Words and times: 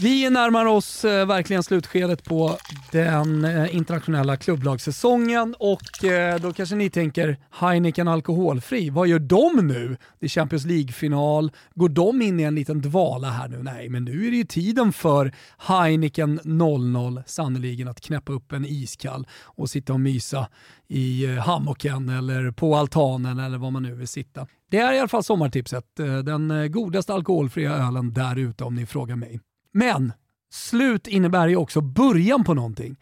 Vi 0.00 0.30
närmar 0.30 0.66
oss 0.66 1.04
eh, 1.04 1.26
verkligen 1.26 1.62
slutskedet 1.62 2.24
på 2.24 2.56
den 2.92 3.44
eh, 3.44 3.76
internationella 3.76 4.36
klubblagssäsongen 4.36 5.54
och 5.58 6.04
eh, 6.04 6.40
då 6.40 6.52
kanske 6.52 6.74
ni 6.74 6.90
tänker 6.90 7.36
Heineken 7.50 8.08
alkoholfri, 8.08 8.90
vad 8.90 9.08
gör 9.08 9.18
de 9.18 9.66
nu? 9.66 9.96
Det 10.18 10.26
är 10.26 10.28
Champions 10.28 10.64
League-final, 10.64 11.52
går 11.74 11.88
de 11.88 12.22
in 12.22 12.40
i 12.40 12.42
en 12.42 12.54
liten 12.54 12.80
dvala 12.80 13.30
här 13.30 13.48
nu? 13.48 13.62
Nej, 13.62 13.88
men 13.88 14.04
nu 14.04 14.26
är 14.26 14.30
det 14.30 14.36
ju 14.36 14.44
tiden 14.44 14.92
för 14.92 15.32
Heineken 15.58 16.40
00 16.44 17.22
sannoliken 17.26 17.88
att 17.88 18.00
knäppa 18.00 18.32
upp 18.32 18.52
en 18.52 18.64
iskall 18.64 19.26
och 19.44 19.70
sitta 19.70 19.92
och 19.92 20.00
mysa 20.00 20.48
i 20.88 21.24
eh, 21.24 21.34
hammocken 21.34 22.08
eller 22.08 22.50
på 22.50 22.76
altanen 22.76 23.38
eller 23.38 23.58
var 23.58 23.70
man 23.70 23.82
nu 23.82 23.94
vill 23.94 24.08
sitta. 24.08 24.46
Det 24.70 24.78
är 24.78 24.92
i 24.92 24.98
alla 24.98 25.08
fall 25.08 25.24
sommartipset, 25.24 26.00
eh, 26.00 26.18
den 26.18 26.50
eh, 26.50 26.66
godaste 26.66 27.14
alkoholfria 27.14 27.72
ölen 27.72 28.12
där 28.12 28.38
ute 28.38 28.64
om 28.64 28.74
ni 28.74 28.86
frågar 28.86 29.16
mig. 29.16 29.40
Men 29.72 30.12
slut 30.52 31.06
innebär 31.06 31.48
ju 31.48 31.56
också 31.56 31.80
början 31.80 32.44
på 32.44 32.54
någonting. 32.54 32.96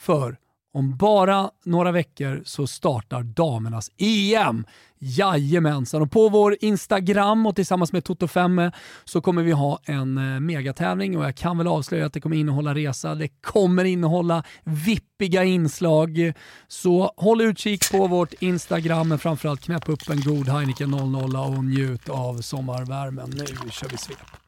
För 0.00 0.36
om 0.76 0.96
bara 0.96 1.50
några 1.64 1.92
veckor 1.92 2.42
så 2.44 2.66
startar 2.66 3.22
damernas 3.22 3.90
EM. 3.98 4.66
Jajamensan, 4.98 6.02
och 6.02 6.10
på 6.10 6.28
vår 6.28 6.56
Instagram 6.60 7.46
och 7.46 7.56
tillsammans 7.56 7.92
med 7.92 8.02
Toto5 8.02 8.72
så 9.04 9.20
kommer 9.20 9.42
vi 9.42 9.52
ha 9.52 9.80
en 9.84 10.18
eh, 10.18 10.40
megatävling 10.40 11.18
och 11.18 11.24
jag 11.24 11.36
kan 11.36 11.58
väl 11.58 11.66
avslöja 11.66 12.06
att 12.06 12.12
det 12.12 12.20
kommer 12.20 12.36
innehålla 12.36 12.74
resa, 12.74 13.14
det 13.14 13.28
kommer 13.28 13.84
innehålla 13.84 14.44
vippiga 14.64 15.44
inslag. 15.44 16.32
Så 16.68 17.12
håll 17.16 17.40
utkik 17.40 17.90
på 17.92 18.06
vårt 18.06 18.32
Instagram 18.32 19.08
men 19.08 19.18
framförallt 19.18 19.60
knäpp 19.60 19.88
upp 19.88 20.10
en 20.10 20.20
god 20.20 20.48
Heineken 20.48 20.90
00 20.90 21.36
och 21.36 21.64
njut 21.64 22.08
av 22.08 22.40
sommarvärmen. 22.40 23.30
Nu 23.36 23.70
kör 23.70 23.88
vi 23.88 23.96
svep. 23.96 24.45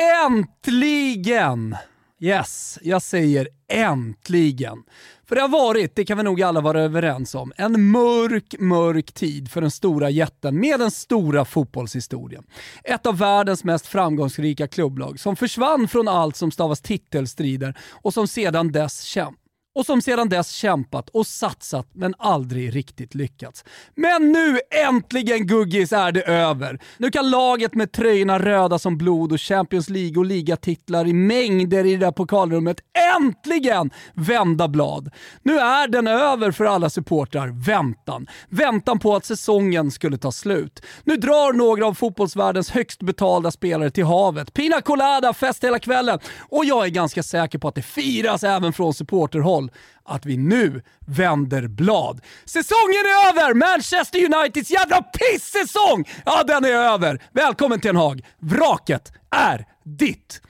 Äntligen! 0.00 1.76
Yes, 2.20 2.78
jag 2.82 3.02
säger 3.02 3.48
äntligen. 3.68 4.82
För 5.24 5.34
det 5.34 5.42
har 5.42 5.48
varit, 5.48 5.96
det 5.96 6.04
kan 6.04 6.18
vi 6.18 6.24
nog 6.24 6.42
alla 6.42 6.60
vara 6.60 6.82
överens 6.82 7.34
om, 7.34 7.52
en 7.56 7.90
mörk, 7.90 8.54
mörk 8.58 9.12
tid 9.12 9.50
för 9.50 9.60
den 9.60 9.70
stora 9.70 10.10
jätten 10.10 10.60
med 10.60 10.80
den 10.80 10.90
stora 10.90 11.44
fotbollshistorien. 11.44 12.44
Ett 12.84 13.06
av 13.06 13.18
världens 13.18 13.64
mest 13.64 13.86
framgångsrika 13.86 14.68
klubblag 14.68 15.20
som 15.20 15.36
försvann 15.36 15.88
från 15.88 16.08
allt 16.08 16.36
som 16.36 16.50
stavas 16.50 16.80
titelstrider 16.80 17.78
och 17.90 18.14
som 18.14 18.28
sedan 18.28 18.72
dess 18.72 19.02
kämpat 19.02 19.41
och 19.74 19.86
som 19.86 20.02
sedan 20.02 20.28
dess 20.28 20.50
kämpat 20.50 21.08
och 21.08 21.26
satsat 21.26 21.88
men 21.92 22.14
aldrig 22.18 22.76
riktigt 22.76 23.14
lyckats. 23.14 23.64
Men 23.94 24.32
nu 24.32 24.58
äntligen 24.88 25.46
Guggis 25.46 25.92
är 25.92 26.12
det 26.12 26.22
över! 26.22 26.78
Nu 26.98 27.10
kan 27.10 27.30
laget 27.30 27.74
med 27.74 27.92
tröjorna 27.92 28.38
röda 28.38 28.78
som 28.78 28.98
blod 28.98 29.32
och 29.32 29.40
Champions 29.40 29.88
League 29.88 30.18
och 30.18 30.24
ligatitlar 30.24 31.06
i 31.06 31.12
mängder 31.12 31.86
i 31.86 31.92
det 31.92 32.06
där 32.06 32.12
pokalrummet 32.12 32.80
äntligen 33.16 33.90
vända 34.14 34.68
blad. 34.68 35.10
Nu 35.42 35.58
är 35.58 35.88
den 35.88 36.06
över 36.06 36.50
för 36.50 36.64
alla 36.64 36.90
supportrar. 36.90 37.48
Väntan. 37.66 38.26
Väntan 38.48 38.98
på 38.98 39.16
att 39.16 39.24
säsongen 39.24 39.90
skulle 39.90 40.18
ta 40.18 40.32
slut. 40.32 40.82
Nu 41.04 41.16
drar 41.16 41.52
några 41.52 41.86
av 41.86 41.94
fotbollsvärldens 41.94 42.70
högst 42.70 43.02
betalda 43.02 43.50
spelare 43.50 43.90
till 43.90 44.04
havet. 44.04 44.54
Pina 44.54 44.80
colada, 44.80 45.34
fest 45.34 45.64
hela 45.64 45.78
kvällen. 45.78 46.18
Och 46.48 46.64
jag 46.64 46.84
är 46.84 46.90
ganska 46.90 47.22
säker 47.22 47.58
på 47.58 47.68
att 47.68 47.74
det 47.74 47.82
firas 47.82 48.44
även 48.44 48.72
från 48.72 48.94
supporterhåll 48.94 49.61
att 50.04 50.26
vi 50.26 50.36
nu 50.36 50.82
vänder 51.06 51.68
blad. 51.68 52.20
Säsongen 52.44 53.02
är 53.06 53.30
över! 53.30 53.54
Manchester 53.54 54.18
Uniteds 54.24 54.70
jävla 54.70 55.02
pissäsong! 55.02 56.08
Ja, 56.24 56.42
den 56.46 56.64
är 56.64 56.72
över. 56.72 57.22
Välkommen 57.32 57.80
till 57.80 57.90
en 57.90 57.96
Hag. 57.96 58.26
Vraket 58.38 59.12
är 59.30 59.66
ditt. 59.84 60.40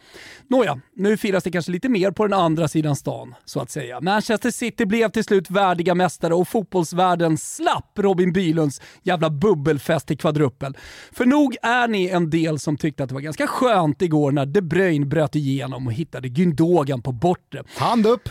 Nåja, 0.53 0.81
nu 0.97 1.17
firas 1.17 1.45
det 1.45 1.51
kanske 1.51 1.73
lite 1.73 1.89
mer 1.89 2.11
på 2.11 2.27
den 2.27 2.39
andra 2.39 2.69
sidan 2.69 2.97
stan, 2.97 3.35
så 3.45 3.61
att 3.61 3.71
säga. 3.71 4.01
Manchester 4.01 4.51
City 4.51 4.87
blev 4.87 5.09
till 5.09 5.25
slut 5.25 5.51
värdiga 5.51 5.95
mästare 5.95 6.35
och 6.35 6.49
fotbollsvärlden 6.49 7.39
slapp 7.39 7.99
Robin 7.99 8.33
Bylunds 8.33 8.81
jävla 9.03 9.31
bubbelfest 9.31 10.11
i 10.11 10.17
kvadruppel. 10.17 10.77
För 11.13 11.27
nog 11.27 11.57
är 11.63 11.89
ni 11.89 12.09
en 12.09 12.31
del 12.31 12.59
som 12.59 12.77
tyckte 12.77 13.03
att 13.03 13.09
det 13.09 13.15
var 13.15 13.23
ganska 13.23 13.47
skönt 13.47 14.03
igår 14.03 14.33
när 14.33 14.47
De 14.47 14.61
Bruyne 14.61 15.07
bröt 15.07 15.37
igenom 15.37 15.87
och 15.87 15.93
hittade 15.93 16.29
Gündogan 16.29 17.03
på 17.03 17.13
bortre. 17.13 17.63
Hand 17.77 18.07
upp! 18.07 18.29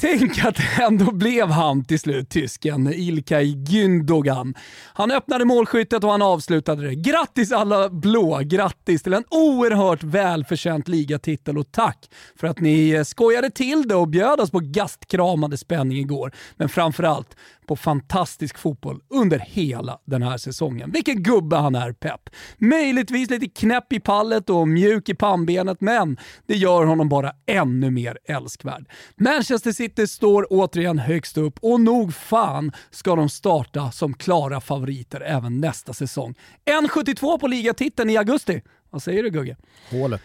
Tänk 0.00 0.44
att 0.44 0.56
det 0.56 0.82
ändå 0.82 1.12
blev 1.12 1.48
han 1.48 1.84
till 1.84 1.98
slut, 1.98 2.30
tysken 2.30 2.92
Ilkay 2.92 3.54
Gündogan. 3.54 4.54
Han 4.94 5.10
öppnade 5.10 5.44
målskyttet 5.44 6.04
och 6.04 6.10
han 6.10 6.22
avslutade 6.22 6.82
det. 6.86 6.94
Grattis 6.94 7.52
alla 7.52 7.88
blå! 7.88 8.40
Grattis 8.44 9.02
till 9.02 9.14
en 9.14 9.24
oerhört 9.30 10.02
välförtjänt 10.02 10.88
ligatitel 10.88 11.58
och 11.58 11.72
tack 11.72 12.10
för 12.36 12.46
att 12.46 12.60
ni 12.60 12.90
eh, 12.90 13.02
skojade 13.02 13.50
till 13.50 13.88
det 13.88 13.94
och 13.94 14.08
bjöd 14.08 14.40
oss 14.40 14.50
på 14.50 14.60
gastkramande 14.60 15.56
spänning 15.56 15.98
igår. 15.98 16.32
Men 16.56 16.68
framförallt 16.68 17.36
på 17.66 17.76
fantastisk 17.76 18.58
fotboll 18.58 19.00
under 19.08 19.38
hela 19.38 20.00
den 20.04 20.22
här 20.22 20.36
säsongen. 20.36 20.90
Vilken 20.90 21.22
gubbe 21.22 21.56
han 21.56 21.74
är, 21.74 21.92
Pep. 21.92 22.30
Möjligtvis 22.58 23.30
lite 23.30 23.48
knäpp 23.48 23.92
i 23.92 24.00
pallet 24.00 24.50
och 24.50 24.68
mjuk 24.68 25.08
i 25.08 25.14
pannbenet, 25.14 25.80
men 25.80 26.16
det 26.46 26.56
gör 26.56 26.84
honom 26.84 27.08
bara 27.08 27.32
ännu 27.46 27.90
mer 27.90 28.18
älskvärd. 28.24 28.84
Manchester 29.16 29.72
City 29.72 29.87
står 30.06 30.46
återigen 30.50 30.98
högst 30.98 31.36
upp 31.36 31.58
och 31.60 31.80
nog 31.80 32.14
fan 32.14 32.72
ska 32.90 33.16
de 33.16 33.28
starta 33.28 33.90
som 33.90 34.14
klara 34.14 34.60
favoriter 34.60 35.20
även 35.20 35.60
nästa 35.60 35.92
säsong. 35.92 36.34
1,72 36.64 37.38
på 37.38 37.46
ligatiteln 37.46 38.10
i 38.10 38.16
augusti. 38.16 38.62
Vad 38.90 39.02
säger 39.02 39.22
du 39.22 39.30
Gugge? 39.30 39.56
Hålet. 39.90 40.22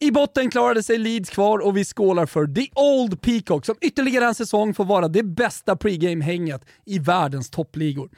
I 0.00 0.10
botten 0.10 0.50
klarade 0.50 0.82
sig 0.82 0.98
Leeds 0.98 1.30
kvar 1.30 1.58
och 1.58 1.76
vi 1.76 1.84
skålar 1.84 2.26
för 2.26 2.46
The 2.46 2.68
Old 2.74 3.20
Peacock 3.20 3.66
som 3.66 3.74
ytterligare 3.80 4.24
en 4.24 4.34
säsong 4.34 4.74
får 4.74 4.84
vara 4.84 5.08
det 5.08 5.22
bästa 5.22 5.76
pregame-hänget 5.76 6.64
i 6.84 6.98
världens 6.98 7.50
toppligor. 7.50 8.10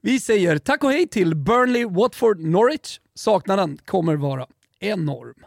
Vi 0.00 0.20
säger 0.20 0.58
tack 0.58 0.84
och 0.84 0.92
hej 0.92 1.08
till 1.08 1.36
Burnley, 1.36 1.84
Watford, 1.84 2.40
Norwich. 2.40 3.00
Saknaden 3.14 3.78
kommer 3.84 4.16
vara 4.16 4.46
enorm. 4.80 5.44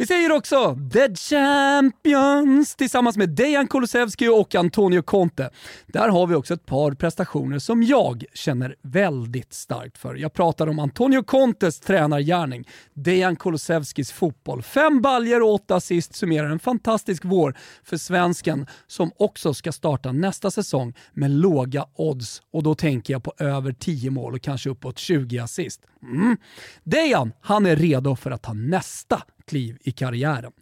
Vi 0.00 0.06
säger 0.06 0.32
också 0.32 0.78
The 0.92 1.14
Champions 1.14 2.76
tillsammans 2.76 3.16
med 3.16 3.28
Dejan 3.28 3.68
Kulusevski 3.68 4.28
och 4.28 4.54
Antonio 4.54 5.02
Conte. 5.02 5.50
Där 5.86 6.08
har 6.08 6.26
vi 6.26 6.34
också 6.34 6.54
ett 6.54 6.66
par 6.66 6.92
prestationer 6.92 7.58
som 7.58 7.82
jag 7.82 8.24
känner 8.34 8.76
väldigt 8.82 9.52
starkt 9.52 9.98
för. 9.98 10.14
Jag 10.14 10.32
pratar 10.32 10.66
om 10.66 10.78
Antonio 10.78 11.22
Contes 11.22 11.80
tränargärning, 11.80 12.68
Dejan 12.94 13.36
Kulusevskis 13.36 14.12
fotboll. 14.12 14.62
Fem 14.62 15.00
baljer 15.00 15.42
och 15.42 15.54
åtta 15.54 15.74
assist 15.74 16.14
summerar 16.14 16.50
en 16.50 16.58
fantastisk 16.58 17.24
vår 17.24 17.54
för 17.84 17.96
svensken 17.96 18.66
som 18.86 19.12
också 19.16 19.54
ska 19.54 19.72
starta 19.72 20.12
nästa 20.12 20.50
säsong 20.50 20.94
med 21.12 21.30
låga 21.30 21.86
odds 21.94 22.42
och 22.52 22.62
då 22.62 22.74
tänker 22.74 23.14
jag 23.14 23.24
på 23.24 23.32
över 23.38 23.72
10 23.72 24.10
mål 24.10 24.34
och 24.34 24.42
kanske 24.42 24.70
uppåt 24.70 24.98
20 24.98 25.38
assist. 25.38 25.80
Mm. 26.02 26.36
Dejan, 26.84 27.32
han 27.40 27.66
är 27.66 27.76
redo 27.76 28.16
för 28.16 28.30
att 28.30 28.42
ta 28.42 28.52
nästa 28.52 29.22
kliv 29.50 29.78
i 29.80 29.90
karriären. 29.92 30.52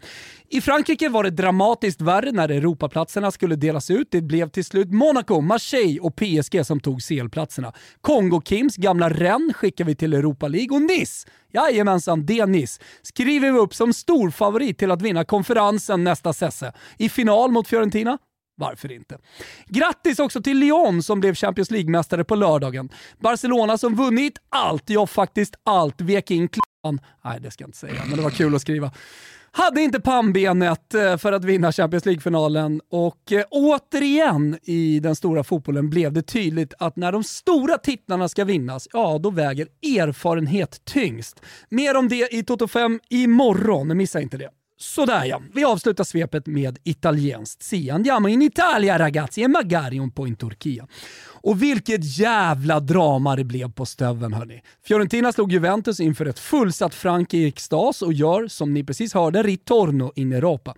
I 0.51 0.61
Frankrike 0.61 1.09
var 1.09 1.25
det 1.25 1.31
dramatiskt 1.31 2.01
värre 2.01 2.33
när 2.33 2.49
Europaplatserna 2.49 3.31
skulle 3.31 3.57
delas 3.57 3.91
ut. 3.91 4.09
Det 4.11 4.21
blev 4.21 4.49
till 4.49 4.65
slut 4.65 4.93
Monaco, 4.93 5.41
Marseille 5.41 6.01
och 6.01 6.17
PSG 6.17 6.67
som 6.67 6.81
tog 6.81 7.03
CL-platserna. 7.03 7.73
Kongo-Kims 8.01 8.77
gamla 8.77 9.09
Rennes 9.09 9.57
skickar 9.57 9.85
vi 9.85 9.95
till 9.95 10.15
Europa 10.15 10.49
League 10.49 10.77
och 10.77 10.83
Nice, 10.83 11.29
jajamensan 11.53 12.27
det 12.27 12.47
Nice, 12.47 12.81
skriver 13.03 13.53
vi 13.53 13.59
upp 13.59 13.75
som 13.75 13.93
storfavorit 13.93 14.79
till 14.79 14.91
att 14.91 15.03
vinna 15.03 15.25
konferensen 15.25 16.05
nästa 16.05 16.33
sesse. 16.33 16.73
I 16.99 17.09
final 17.09 17.51
mot 17.51 17.69
Fiorentina 17.69 18.19
varför 18.59 18.93
inte? 18.93 19.19
Grattis 19.67 20.19
också 20.19 20.43
till 20.43 20.59
Lyon 20.59 21.03
som 21.03 21.21
blev 21.21 21.35
Champions 21.35 21.71
League-mästare 21.71 22.25
på 22.25 22.35
lördagen. 22.35 22.89
Barcelona 23.19 23.79
som 23.79 23.95
vunnit 23.97 24.39
allt, 24.49 24.91
ja 24.91 25.07
faktiskt 25.07 25.55
allt, 25.65 26.01
vek 26.01 26.31
in 26.31 26.49
klan. 26.49 27.01
Nej, 27.25 27.41
det 27.41 27.51
ska 27.51 27.63
jag 27.63 27.69
inte 27.69 27.79
säga, 27.79 28.03
men 28.07 28.17
det 28.17 28.23
var 28.23 28.31
kul 28.31 28.55
att 28.55 28.63
skriva. 28.63 28.91
Hade 29.51 29.81
inte 29.83 30.01
pannbenet 30.01 30.95
eh, 30.95 31.17
för 31.17 31.33
att 31.33 31.45
vinna 31.45 31.73
Champions 31.73 32.07
League-finalen 32.07 32.81
och 32.91 33.33
eh, 33.33 33.45
återigen 33.51 34.59
i 34.63 35.01
den 35.01 35.17
stora 35.17 35.45
fotbollen 35.45 35.91
blev 35.91 36.13
det 36.13 36.23
tydligt 36.23 36.75
att 36.79 36.97
när 36.97 37.13
de 37.13 37.25
stora 37.25 37.79
titlarna 37.79 38.29
ska 38.29 38.45
vinnas, 38.45 38.89
ja 38.93 39.19
då 39.19 39.31
väger 39.31 39.69
erfarenhet 39.83 40.81
tyngst. 40.85 41.41
Mer 41.69 41.97
om 41.97 42.09
det 42.09 42.35
i 42.35 42.43
Toto 42.43 42.69
5 42.69 43.01
imorgon, 43.09 43.97
missa 43.97 44.21
inte 44.21 44.37
det. 44.37 44.51
Sådär 44.81 45.25
ja, 45.25 45.43
vi 45.55 45.65
avslutar 45.65 46.05
svepet 46.05 46.47
med 46.47 46.79
italienskt. 46.85 47.63
Si 47.63 47.91
andiamo 47.91 48.29
in 48.29 48.43
Italia 48.43 48.97
ragazzi 48.97 49.43
e 49.43 49.49
magari 49.49 49.99
un 49.99 50.11
po' 50.11 50.27
in 50.27 50.37
Turchia. 50.37 50.87
Och 51.43 51.63
vilket 51.63 52.19
jävla 52.19 52.81
drama 52.81 53.37
det 53.37 53.45
blev 53.45 53.73
på 53.73 53.87
Stöven 53.87 54.33
hörni. 54.33 54.63
Fiorentina 54.85 55.33
slog 55.33 55.53
Juventus 55.53 56.01
inför 56.01 56.27
ett 56.27 56.39
fullsatt 56.39 56.95
Frank 56.95 57.35
i 57.35 57.47
extas 57.47 58.03
och 58.03 58.13
gör, 58.13 58.49
som 58.49 58.75
ni 58.75 58.85
precis 58.85 59.15
hörde, 59.15 59.43
ritorno 59.43 60.13
in 60.17 60.33
Europa. 60.33 60.75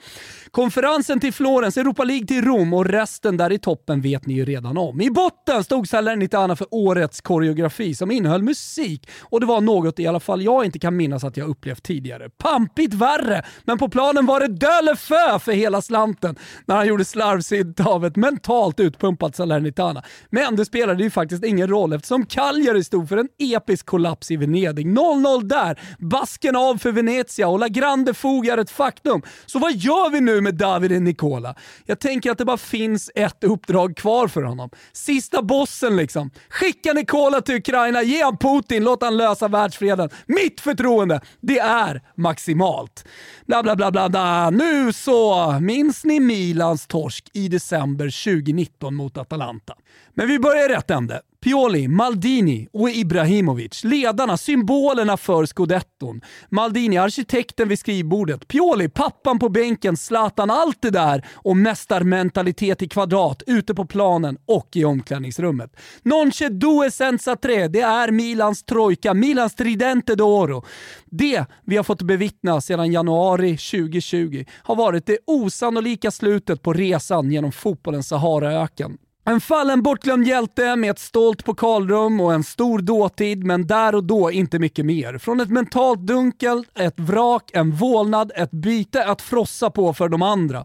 Konferensen 0.51 1.21
till 1.21 1.33
Florens, 1.33 1.77
Europa 1.77 2.05
League 2.05 2.27
till 2.27 2.45
Rom 2.45 2.73
och 2.73 2.87
resten 2.87 3.37
där 3.37 3.53
i 3.53 3.59
toppen 3.59 4.01
vet 4.01 4.27
ni 4.27 4.35
ju 4.35 4.45
redan 4.45 4.79
om. 4.79 5.01
I 5.01 5.11
botten 5.11 5.65
stod 5.65 5.89
Salernitana 5.89 6.57
för 6.57 6.67
årets 6.71 7.21
koreografi 7.21 7.95
som 7.95 8.11
innehöll 8.11 8.43
musik 8.43 9.09
och 9.21 9.41
det 9.41 9.47
var 9.47 9.61
något 9.61 9.99
i 9.99 10.07
alla 10.07 10.21
fall 10.21 10.43
jag 10.43 10.65
inte 10.65 10.79
kan 10.79 10.97
minnas 10.97 11.25
att 11.25 11.37
jag 11.37 11.49
upplevt 11.49 11.83
tidigare. 11.83 12.31
Pampigt 12.31 12.95
värre, 12.95 13.43
men 13.65 13.79
på 13.79 13.89
planen 13.89 14.27
var 14.27 14.41
det 14.41 14.49
dölefö 14.49 15.39
för 15.39 15.53
hela 15.53 15.83
slanten 15.83 16.37
när 16.67 16.77
han 16.77 16.87
gjorde 16.87 17.05
slarvsynt 17.05 17.81
av 17.81 18.07
ett 18.07 18.17
mentalt 18.17 18.81
utpumpat 18.81 19.37
Salernitana. 19.37 20.03
Men 20.31 20.50
det 20.57 20.65
spelade 20.65 21.03
ju 21.03 21.11
faktiskt 21.11 21.45
ingen 21.45 21.69
roll 21.69 21.93
eftersom 21.93 22.27
Cagliari 22.27 22.85
stod 22.85 23.09
för 23.09 23.17
en 23.17 23.29
episk 23.39 23.87
kollaps 23.87 24.31
i 24.31 24.37
Venedig. 24.37 24.87
0-0 24.87 25.43
där, 25.43 25.81
basken 25.99 26.57
av 26.57 26.79
för 26.79 26.93
Venezia 26.93 27.49
och 27.49 27.59
La 27.59 27.69
Grande 27.69 28.15
Fog 28.15 28.47
är 28.47 28.59
ett 28.59 28.71
faktum. 28.71 29.23
Så 29.47 29.59
vad 29.59 29.73
gör 29.73 30.11
vi 30.11 30.21
nu 30.21 30.41
med 30.41 30.55
Davide 30.55 31.01
Nicola? 31.01 31.55
Jag 31.87 32.01
tänker 32.01 32.31
att 32.31 32.39
det 32.39 32.45
bara 32.45 32.57
finns 32.57 33.11
ett 33.15 33.45
uppdrag 33.45 33.97
kvar 33.97 34.29
för 34.29 34.43
honom. 34.43 34.71
Sista 34.93 35.43
bossen 35.43 35.97
liksom. 35.97 36.31
Skicka 36.49 36.93
Nicola 36.93 37.41
till 37.41 37.55
Ukraina, 37.55 38.03
ge 38.03 38.23
han 38.23 38.37
Putin, 38.37 38.85
låt 38.85 39.03
han 39.03 39.17
lösa 39.17 39.49
världsfreden. 39.49 40.11
Mitt 40.27 40.61
förtroende, 40.61 41.21
det 41.41 41.59
är 41.59 42.03
maximalt. 42.15 43.05
Bla 43.47 43.63
bla 43.63 43.77
bla 43.77 43.91
bla 43.91 44.09
bla. 44.09 44.51
Nu 44.51 44.93
så, 44.93 45.51
minns 45.61 46.05
ni 46.05 46.21
Milans 46.21 46.87
torsk 46.87 47.31
i 47.33 47.49
december 47.49 48.05
2019 48.05 48.95
mot 48.95 49.19
Atalanta? 49.19 49.75
Men 50.21 50.29
vi 50.29 50.39
börjar 50.39 50.71
i 50.71 50.75
rätt 50.75 50.91
ände. 50.91 51.21
Pioli, 51.45 51.89
Maldini 51.89 52.69
och 52.73 52.91
Ibrahimovic, 52.91 53.85
ledarna, 53.85 54.37
symbolerna 54.37 55.17
för 55.17 55.47
scudetton. 55.47 56.21
Maldini, 56.49 56.99
arkitekten 56.99 57.69
vid 57.69 57.79
skrivbordet. 57.79 58.49
Pioli, 58.49 58.89
pappan 58.89 59.39
på 59.39 59.49
bänken, 59.49 59.97
Zlatan, 59.97 60.51
allt 60.51 60.83
det 60.83 60.91
där 60.91 61.27
och 61.35 61.57
mästarmentalitet 61.57 62.83
i 62.83 62.89
kvadrat 62.89 63.43
ute 63.47 63.75
på 63.75 63.85
planen 63.85 64.39
och 64.47 64.69
i 64.73 64.85
omklädningsrummet. 64.85 65.77
Non 66.03 66.31
c'è 66.31 66.49
due 66.49 66.91
senza 66.91 67.37
tre, 67.37 67.69
det 67.69 67.81
är 67.81 68.11
Milans 68.11 68.65
trojka, 68.65 69.15
Milans 69.15 69.55
tridente 69.55 70.15
d'oro. 70.15 70.65
Det 71.05 71.45
vi 71.65 71.77
har 71.77 71.85
fått 71.85 72.03
bevittna 72.03 72.61
sedan 72.61 72.93
januari 72.93 73.57
2020 73.57 74.45
har 74.63 74.77
varit 74.77 75.07
det 75.07 75.19
osannolika 75.27 76.11
slutet 76.11 76.63
på 76.63 76.73
resan 76.73 77.33
genom 77.33 77.53
fotbollens 77.53 78.09
Saharaöken. 78.09 78.99
En 79.31 79.41
fallen 79.41 79.83
bortglömd 79.83 80.27
hjälte 80.27 80.77
med 80.77 80.91
ett 80.91 80.99
stolt 80.99 81.45
pokalrum 81.45 82.21
och 82.21 82.35
en 82.35 82.45
stor 82.45 82.79
dåtid, 82.79 83.45
men 83.45 83.67
där 83.67 83.95
och 83.95 84.05
då 84.05 84.31
inte 84.31 84.59
mycket 84.59 84.87
mer. 84.87 85.19
Från 85.19 85.41
ett 85.41 85.51
mentalt 85.51 86.01
dunkel, 86.01 86.65
ett 86.75 87.01
vrak, 87.01 87.51
en 87.53 87.73
vålnad, 87.73 88.33
ett 88.37 88.51
byte 88.51 89.05
att 89.05 89.23
frossa 89.23 89.71
på 89.71 89.95
för 89.95 90.09
de 90.09 90.23
andra. 90.23 90.65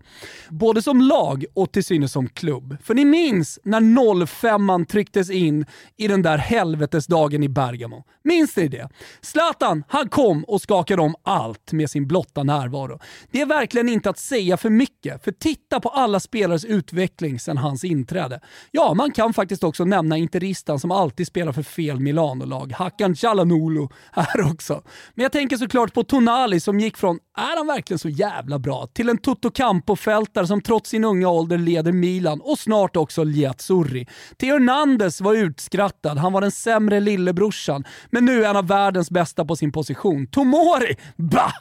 Både 0.50 0.82
som 0.82 1.02
lag 1.02 1.46
och 1.54 1.72
till 1.72 1.84
synes 1.84 2.12
som 2.12 2.30
klubb. 2.30 2.78
För 2.84 2.94
ni 2.94 3.06
minns 3.06 3.60
när 3.64 4.26
05 4.26 4.86
trycktes 4.86 5.30
in 5.30 5.66
i 5.98 6.08
den 6.08 6.22
där 6.22 6.38
helvetesdagen 6.38 7.44
i 7.44 7.50
Bergamo. 7.50 8.04
Minns 8.24 8.58
ni 8.58 8.68
det? 8.68 8.90
Zlatan, 9.22 9.84
han 9.88 10.10
kom 10.10 10.44
och 10.44 10.62
skakade 10.62 11.02
om 11.02 11.16
allt 11.24 11.72
med 11.72 11.90
sin 11.90 12.08
blotta 12.08 12.44
närvaro. 12.44 13.00
Det 13.32 13.42
är 13.42 13.46
verkligen 13.46 13.90
inte 13.90 14.10
att 14.10 14.20
säga 14.20 14.58
för 14.58 14.70
mycket, 14.70 15.24
för 15.24 15.32
titta 15.32 15.80
på 15.80 15.90
alla 15.90 16.20
spelares 16.20 16.66
utveckling 16.66 17.40
sedan 17.40 17.58
hans 17.58 17.84
inträde. 17.84 18.40
Ja, 18.72 18.94
man 18.94 19.12
kan 19.12 19.34
faktiskt 19.34 19.64
också 19.64 19.86
nämna 19.86 20.18
interistan 20.18 20.80
som 20.80 20.92
alltid 20.92 21.28
spelar 21.28 21.52
för 21.52 21.64
fel 21.64 22.00
milanolag. 22.00 22.72
Hakan 22.72 23.16
Calhanoglu 23.16 23.88
här 24.12 24.52
också. 24.52 24.84
Men 25.14 25.24
jag 25.24 25.32
tänker 25.32 25.58
såklart 25.58 25.94
på 25.94 26.04
Tonali 26.04 26.60
som 26.60 26.80
gick 26.80 26.98
från, 26.98 27.20
är 27.36 27.58
han 27.58 27.68
verkligen 27.68 28.00
så 28.00 28.10
jävla 28.10 28.60
bra, 28.60 28.88
till 28.94 29.10
en 29.10 29.18
Toto 29.18 29.52
Campo-fältare 29.52 30.48
som 30.48 30.62
trots 30.62 30.90
sin 30.90 31.04
unga 31.04 31.30
ålder 31.30 31.58
leder 31.58 31.92
Milan 31.92 32.42
och 32.42 32.60
snart 32.60 32.96
också 32.96 33.24
Liazzurri. 33.24 34.08
Theo 34.38 34.54
Hernandez 34.54 35.22
var 35.22 35.34
utskrattad, 35.34 36.18
han 36.18 36.34
var 36.34 36.42
den 36.42 36.52
sämre 36.52 37.00
lillebrorsan, 37.00 37.84
men 38.10 38.26
nu 38.26 38.44
är 38.44 38.48
han 38.48 38.56
av 38.56 38.68
världens 38.68 39.12
bästa 39.12 39.46
på 39.46 39.56
sin 39.56 39.72
position. 39.72 40.28
Tomori, 40.28 40.96
bah! 41.16 41.54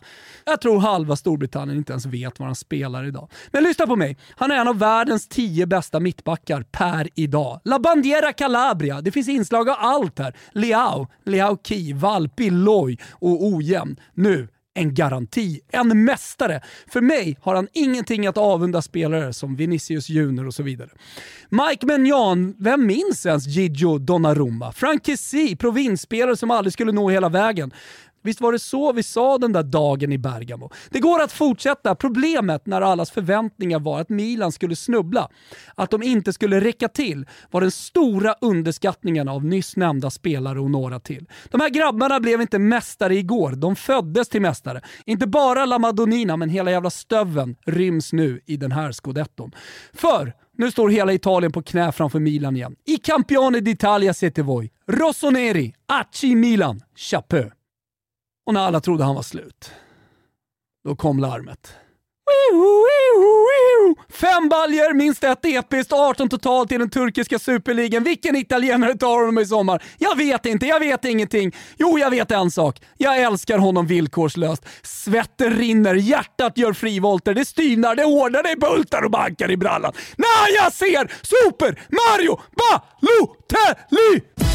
Jag 0.46 0.60
tror 0.60 0.80
halva 0.80 1.16
Storbritannien 1.16 1.78
inte 1.78 1.92
ens 1.92 2.06
vet 2.06 2.38
var 2.38 2.46
han 2.46 2.54
spelar 2.54 3.04
idag. 3.04 3.30
Men 3.50 3.62
lyssna 3.62 3.86
på 3.86 3.96
mig, 3.96 4.16
han 4.36 4.50
är 4.50 4.56
en 4.56 4.68
av 4.68 4.78
världens 4.78 5.28
tio 5.28 5.66
bästa 5.66 6.00
mittbackar 6.00 6.62
per 6.62 7.08
idag. 7.14 7.60
La 7.64 7.78
Bandiera 7.78 8.32
Calabria, 8.32 9.00
det 9.00 9.12
finns 9.12 9.28
inslag 9.28 9.68
av 9.68 9.76
allt 9.78 10.18
här. 10.18 10.36
Leao, 10.52 11.08
Leao 11.24 11.58
Ki, 11.62 11.92
Valpi, 11.92 12.50
Loj 12.50 12.98
och 13.12 13.44
ojämn. 13.44 13.96
Nu 14.14 14.48
en 14.74 14.94
garanti, 14.94 15.60
en 15.68 16.04
mästare. 16.04 16.60
För 16.86 17.00
mig 17.00 17.38
har 17.40 17.54
han 17.54 17.68
ingenting 17.72 18.26
att 18.26 18.38
avunda 18.38 18.82
spelare 18.82 19.32
som 19.32 19.56
Vinicius 19.56 20.08
Junior 20.08 20.46
och 20.46 20.54
så 20.54 20.62
vidare. 20.62 20.90
Mike 21.48 21.86
Menjan, 21.86 22.54
vem 22.58 22.86
minns 22.86 23.26
ens 23.26 23.46
Gigio 23.46 23.98
Donnarumma? 23.98 24.72
Frank 24.72 25.06
Kessie, 25.06 25.56
provinsspelare 25.56 26.36
som 26.36 26.50
aldrig 26.50 26.72
skulle 26.72 26.92
nå 26.92 27.10
hela 27.10 27.28
vägen. 27.28 27.72
Visst 28.24 28.40
var 28.40 28.52
det 28.52 28.58
så 28.58 28.92
vi 28.92 29.02
sa 29.02 29.38
den 29.38 29.52
där 29.52 29.62
dagen 29.62 30.12
i 30.12 30.18
Bergamo? 30.18 30.70
Det 30.90 31.00
går 31.00 31.22
att 31.22 31.32
fortsätta. 31.32 31.94
Problemet 31.94 32.66
när 32.66 32.80
allas 32.80 33.10
förväntningar 33.10 33.78
var 33.80 34.00
att 34.00 34.08
Milan 34.08 34.52
skulle 34.52 34.76
snubbla, 34.76 35.28
att 35.74 35.90
de 35.90 36.02
inte 36.02 36.32
skulle 36.32 36.60
räcka 36.60 36.88
till, 36.88 37.26
var 37.50 37.60
den 37.60 37.70
stora 37.70 38.34
underskattningen 38.40 39.28
av 39.28 39.44
nyss 39.44 39.76
nämnda 39.76 40.10
spelare 40.10 40.60
och 40.60 40.70
några 40.70 41.00
till. 41.00 41.26
De 41.50 41.60
här 41.60 41.68
grabbarna 41.68 42.20
blev 42.20 42.40
inte 42.40 42.58
mästare 42.58 43.16
igår, 43.16 43.52
de 43.52 43.76
föddes 43.76 44.28
till 44.28 44.42
mästare. 44.42 44.80
Inte 45.06 45.26
bara 45.26 45.66
La 45.66 45.78
Madonnina, 45.78 46.36
men 46.36 46.48
hela 46.48 46.70
jävla 46.70 46.90
stöven 46.90 47.56
ryms 47.66 48.12
nu 48.12 48.40
i 48.46 48.56
den 48.56 48.72
här 48.72 48.92
scudetton. 48.92 49.52
För 49.92 50.32
nu 50.58 50.70
står 50.70 50.88
hela 50.88 51.12
Italien 51.12 51.52
på 51.52 51.62
knä 51.62 51.92
framför 51.92 52.20
Milan 52.20 52.56
igen. 52.56 52.76
I 52.86 52.96
Campione 52.96 53.58
d'Italia 53.60 54.12
siete 54.12 54.42
voi. 54.42 54.70
Rossoneri, 54.88 55.74
Acci 55.86 56.34
Milan, 56.34 56.80
chapeau. 56.96 57.50
Och 58.46 58.54
när 58.54 58.60
alla 58.60 58.80
trodde 58.80 59.04
han 59.04 59.14
var 59.14 59.22
slut, 59.22 59.70
då 60.84 60.96
kom 60.96 61.18
larmet. 61.18 61.74
Fem 64.12 64.48
baljer, 64.48 64.94
minst 64.94 65.24
ett 65.24 65.44
episkt, 65.44 65.92
18 65.92 66.28
totalt 66.28 66.72
i 66.72 66.78
den 66.78 66.90
turkiska 66.90 67.38
superligan. 67.38 68.04
Vilken 68.04 68.36
italienare 68.36 68.94
tar 68.94 69.18
honom 69.20 69.38
i 69.38 69.46
sommar? 69.46 69.82
Jag 69.98 70.16
vet 70.16 70.46
inte, 70.46 70.66
jag 70.66 70.80
vet 70.80 71.04
ingenting. 71.04 71.56
Jo, 71.78 71.98
jag 71.98 72.10
vet 72.10 72.30
en 72.30 72.50
sak. 72.50 72.80
Jag 72.98 73.16
älskar 73.20 73.58
honom 73.58 73.86
villkorslöst. 73.86 74.66
Svetten 74.82 75.50
rinner, 75.50 75.94
hjärtat 75.94 76.58
gör 76.58 76.72
frivolter, 76.72 77.34
det 77.34 77.44
styvnar, 77.44 77.94
det 77.94 78.04
hårdnar, 78.04 78.42
det 78.42 78.56
bultar 78.56 79.02
och 79.02 79.10
bankar 79.10 79.50
i 79.50 79.56
brallan. 79.56 79.92
När 80.16 80.62
jag 80.62 80.72
ser 80.72 81.12
Super 81.22 81.80
Mario 81.88 82.40
Balotelli! 82.56 84.53